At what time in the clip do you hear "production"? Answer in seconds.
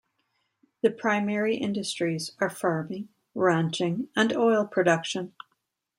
4.65-5.35